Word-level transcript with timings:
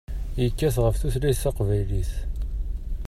Yekkat 0.43 0.75
ɣef 0.83 0.95
tutlayt 0.97 1.39
taqbaylit. 1.43 2.11